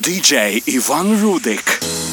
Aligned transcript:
DJ 0.00 0.62
Ivan 0.66 1.16
Roudyk. 1.20 2.05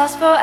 Makes 0.00 0.14
me 0.14 0.39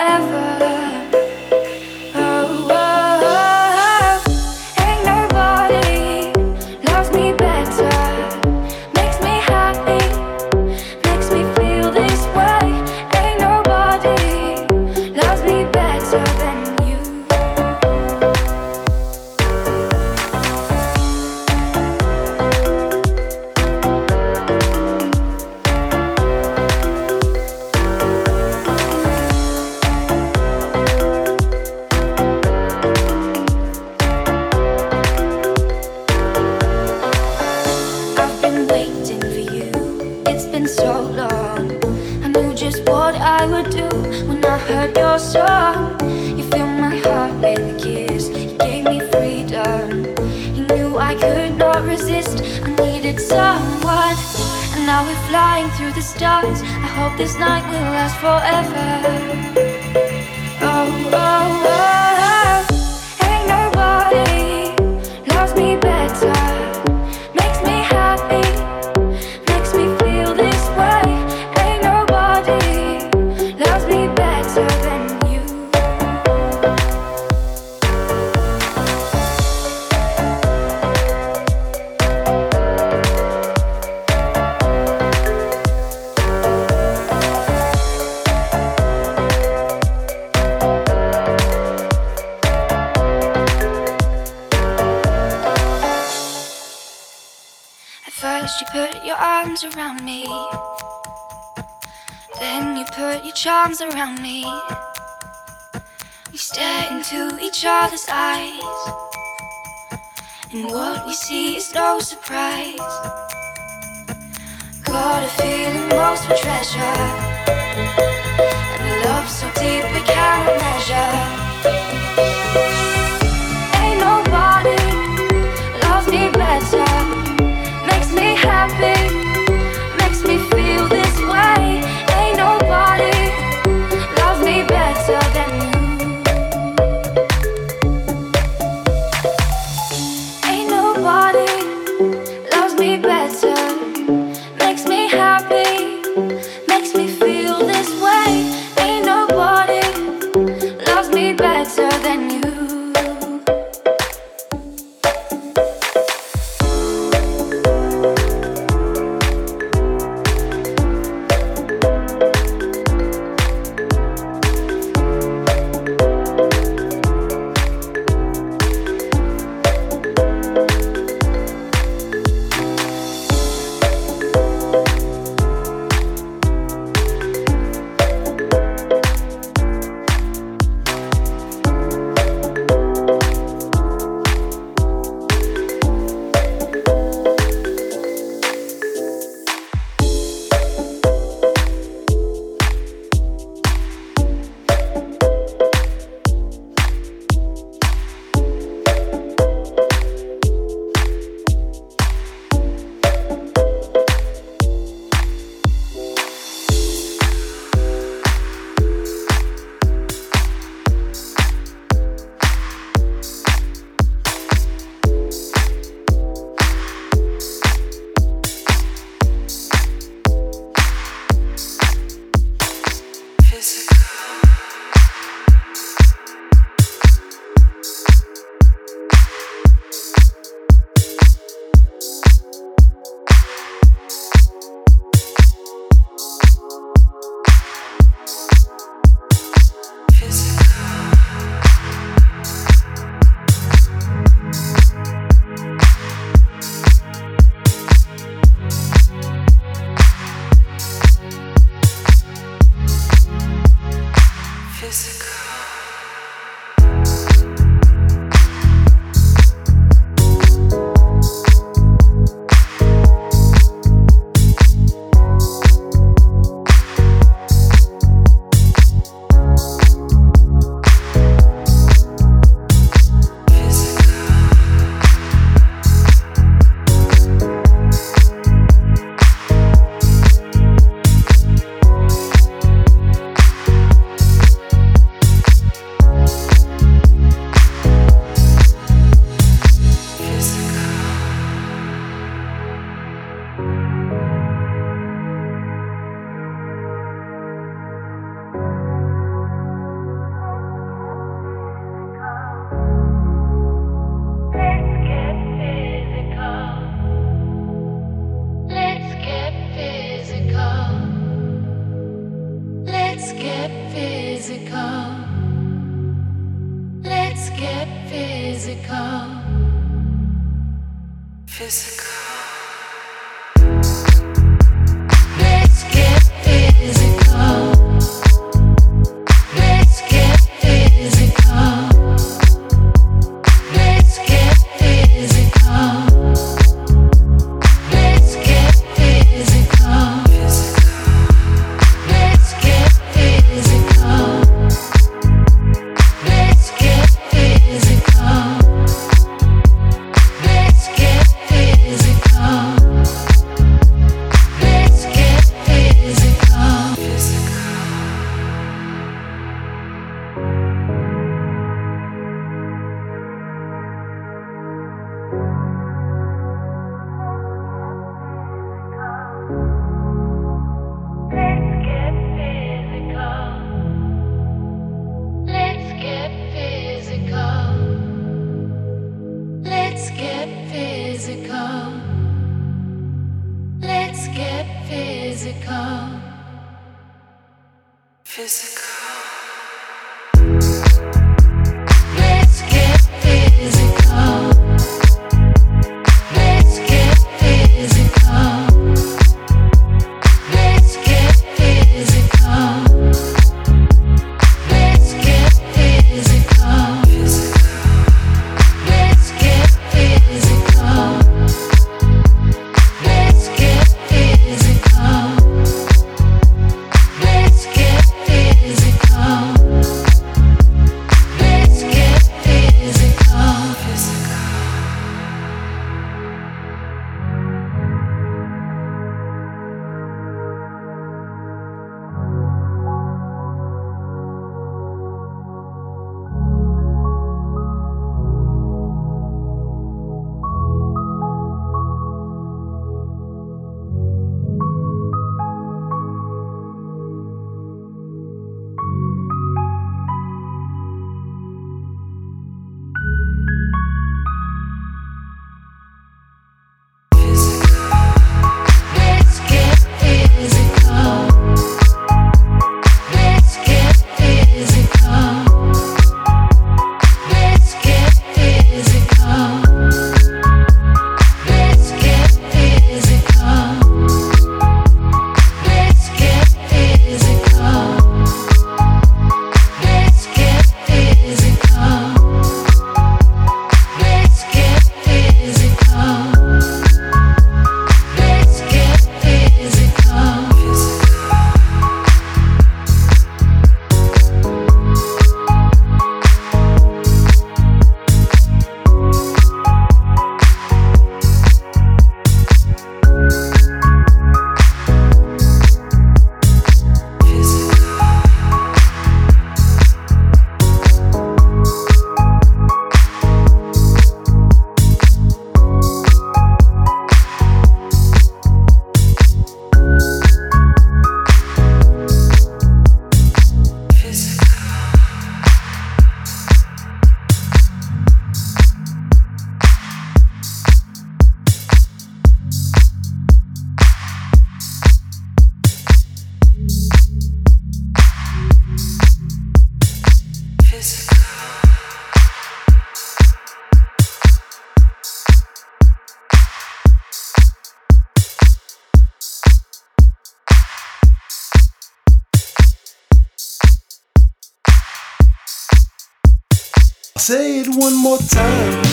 one 557.77 557.95
more 557.95 558.17
time. 558.17 558.86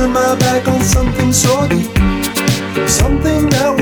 turn 0.00 0.12
my 0.12 0.34
back 0.36 0.66
on 0.66 0.82
something 0.82 1.32
so 1.32 1.68
deep, 1.68 1.90
something 2.88 3.50
that. 3.50 3.79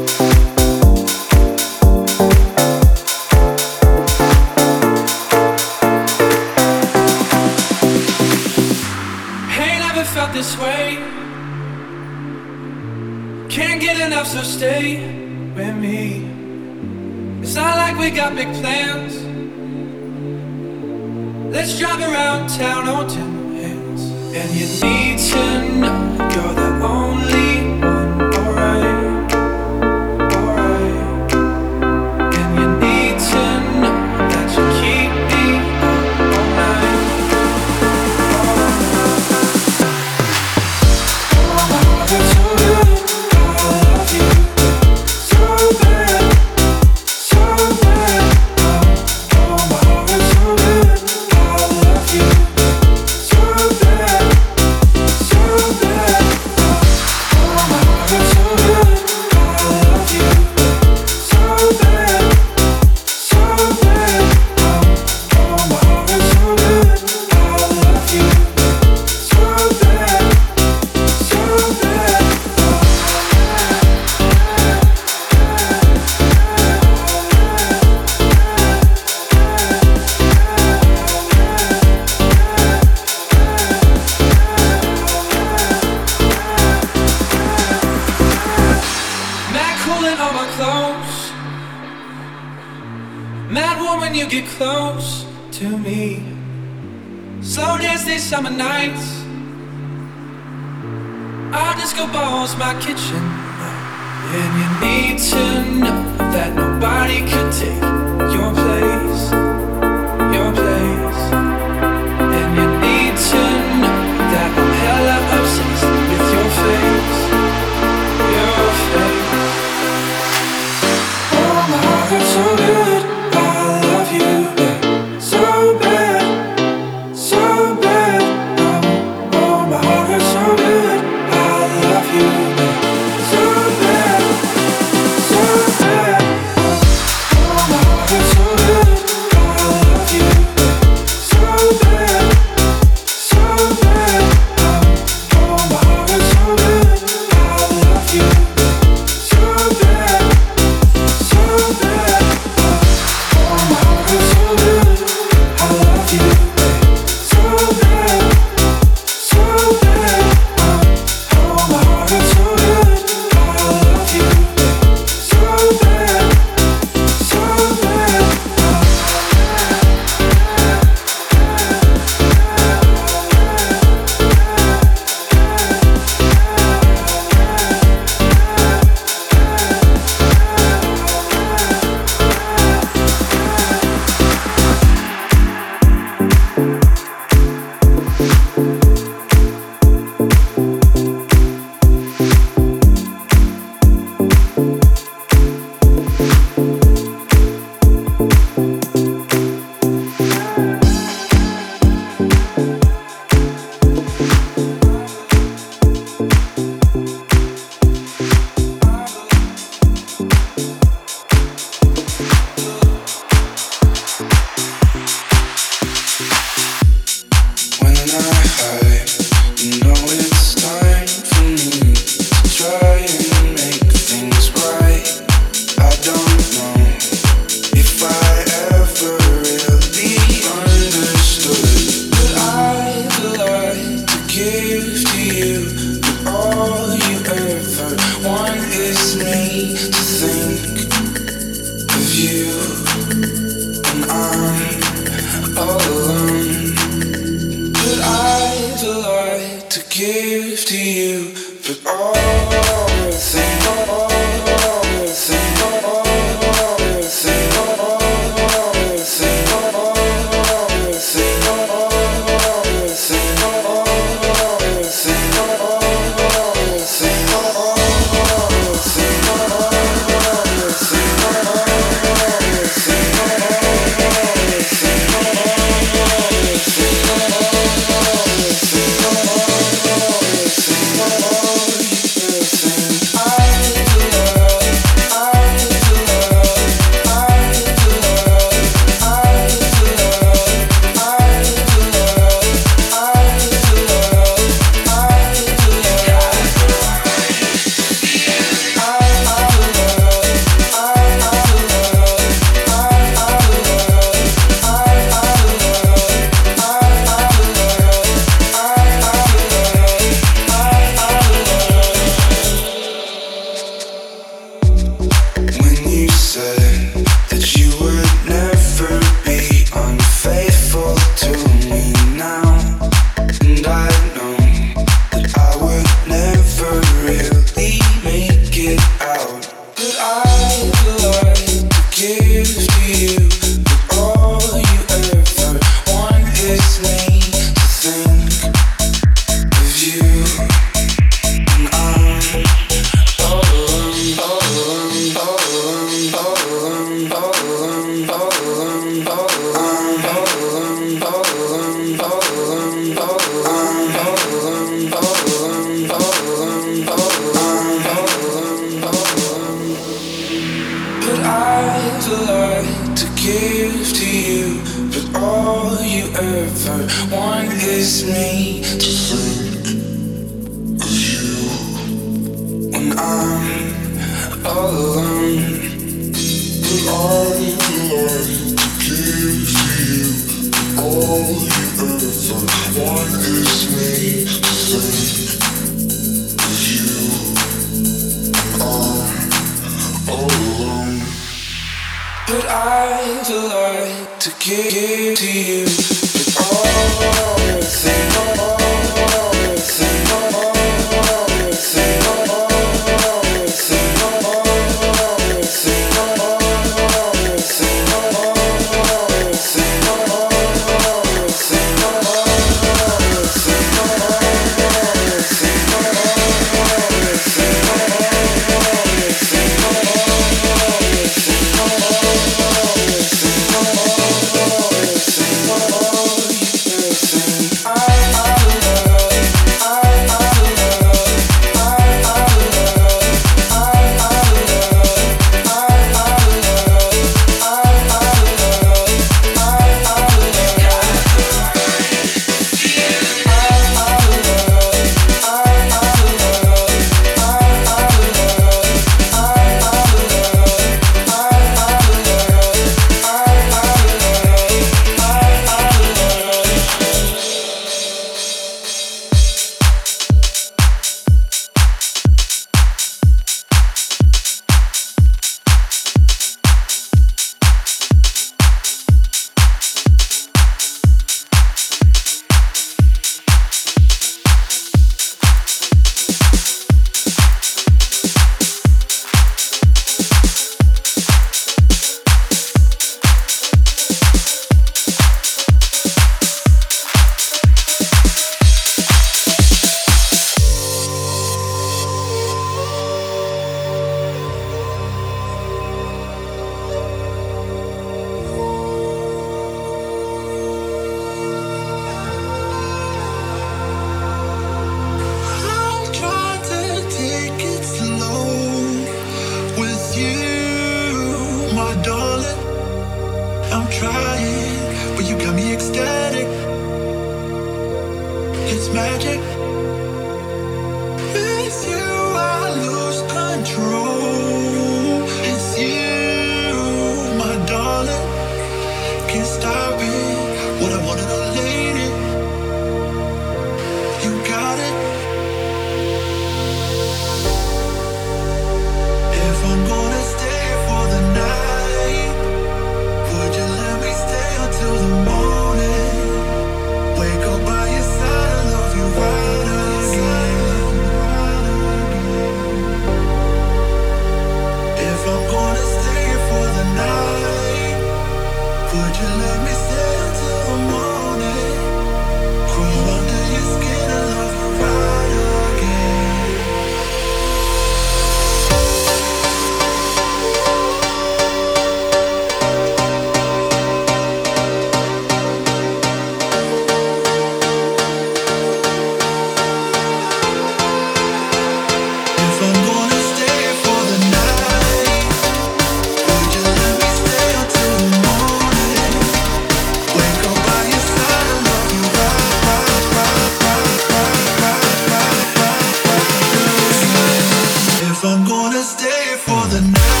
the 599.49 599.61
night. 599.61 600.00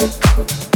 Out. 0.00 0.67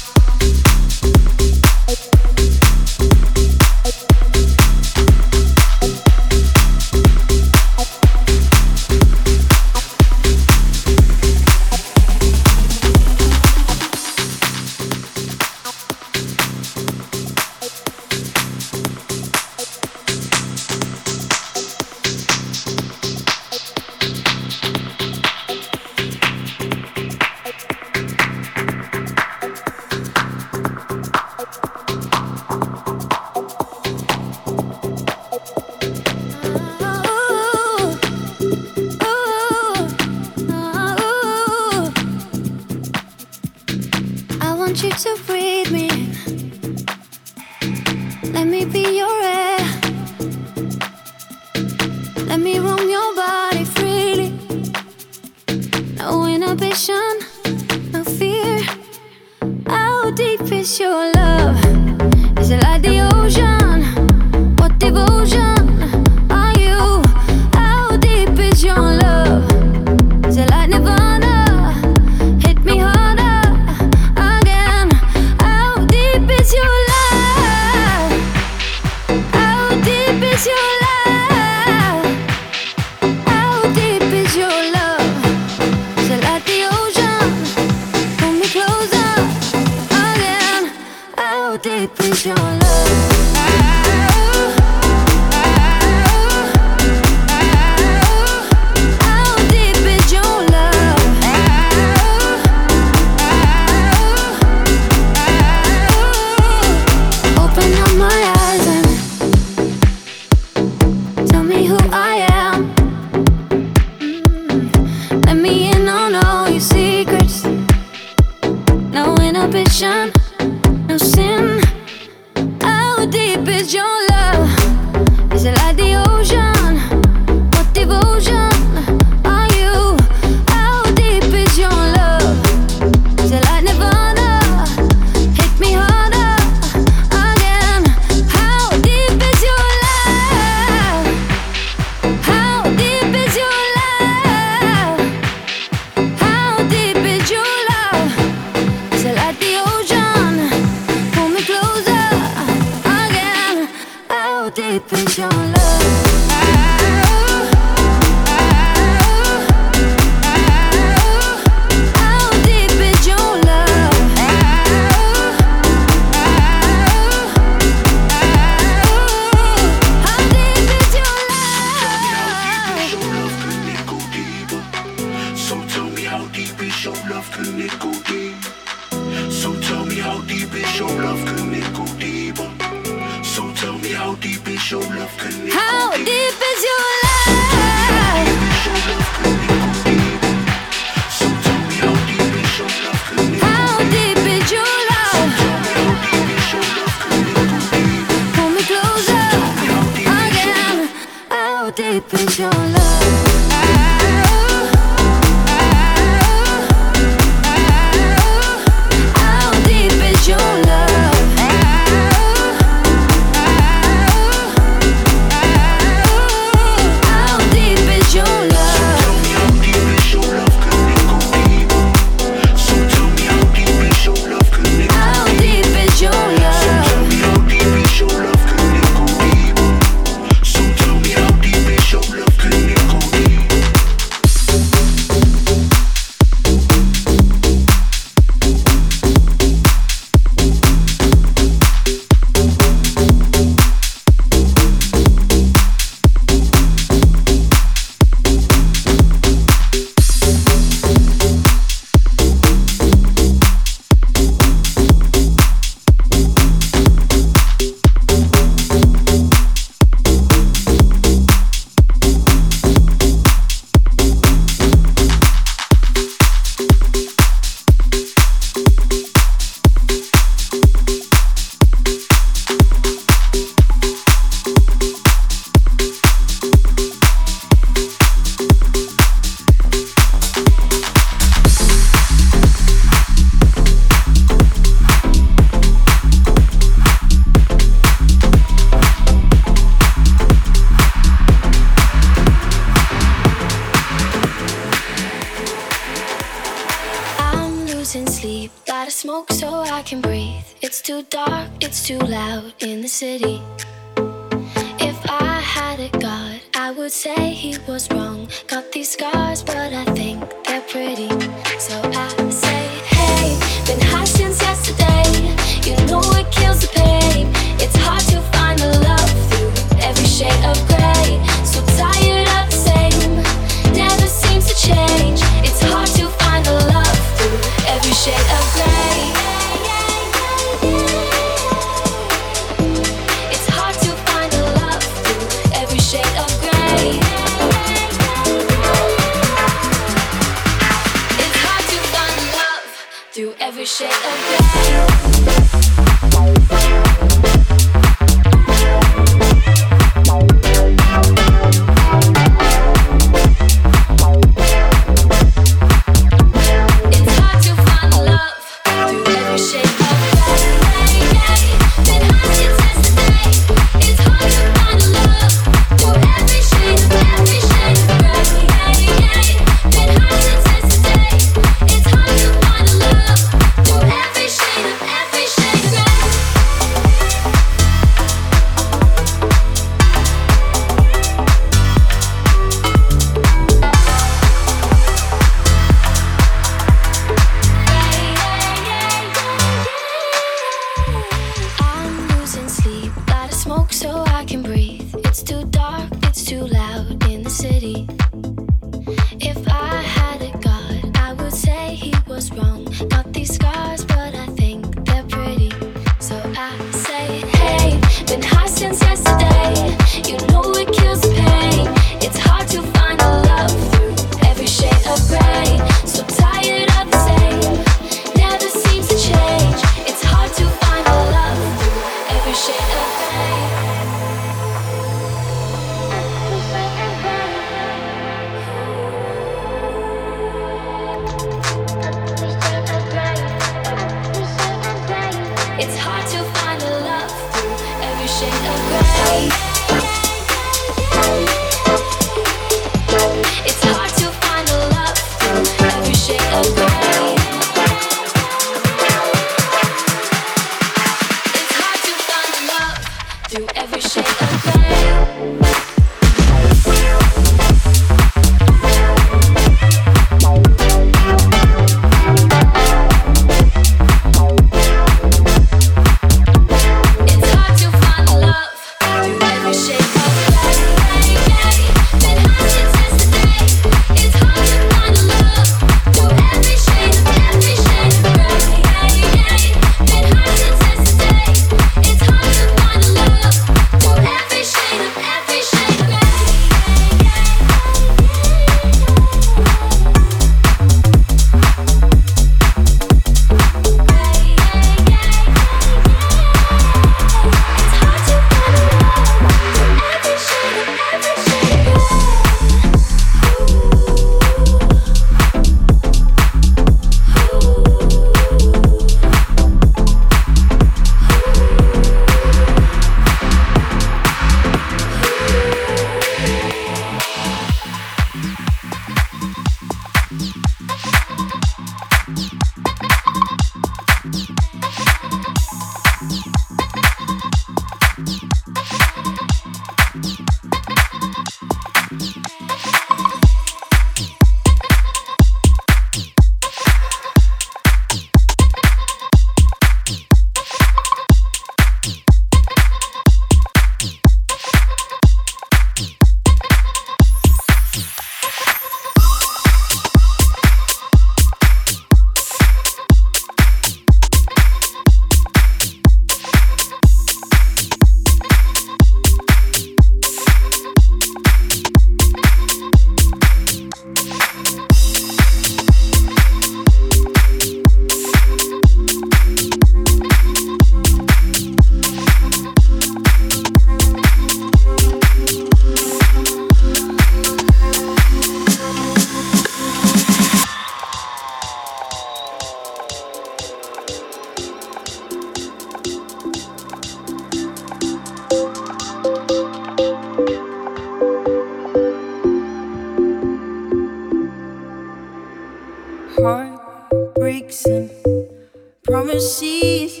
Promises. 599.38 600.00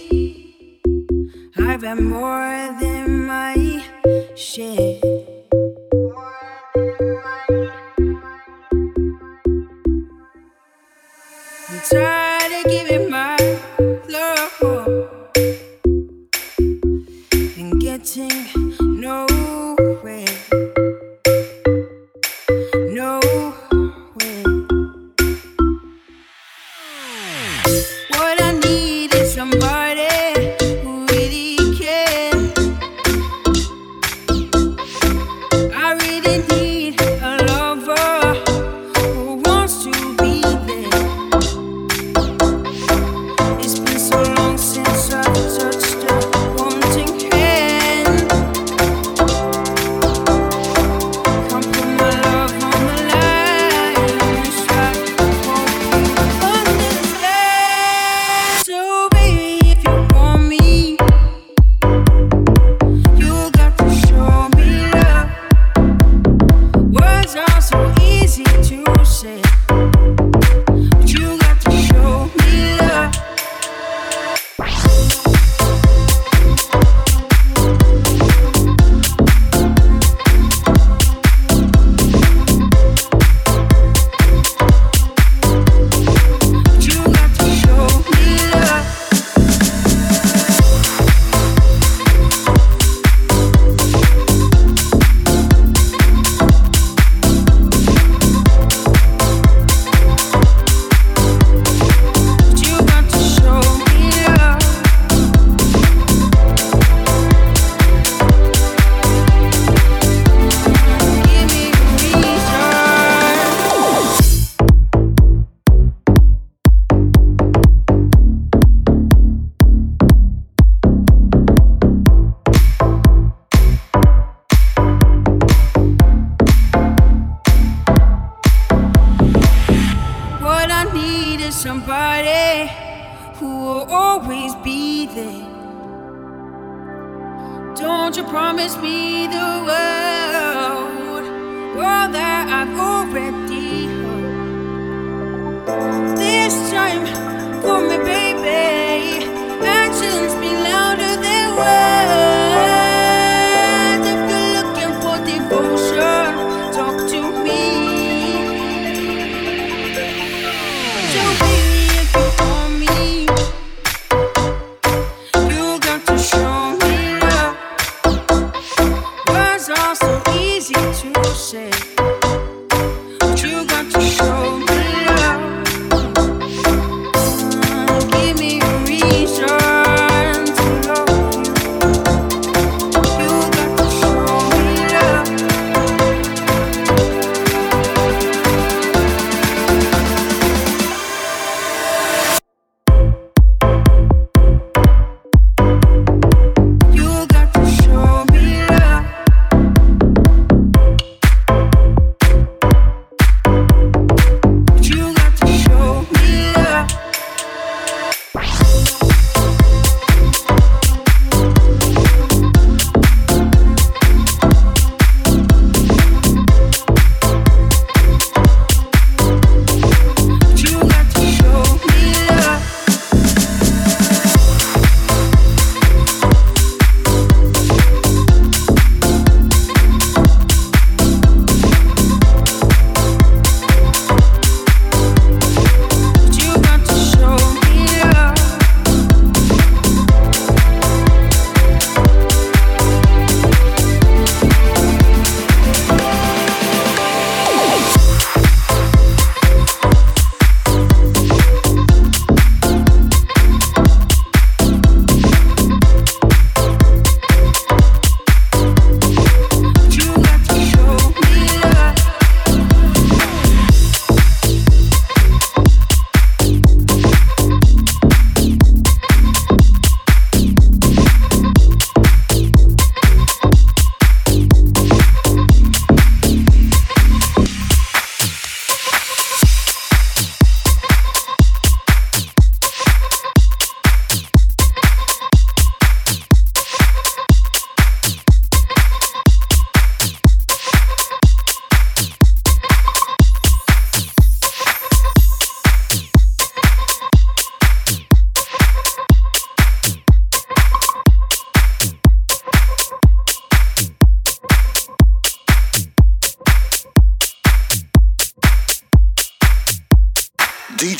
I've 1.56 1.82
had 1.82 2.00
more 2.00 2.37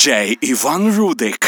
диджей 0.09 0.39
Иван 0.41 0.97
Рудик. 0.97 1.48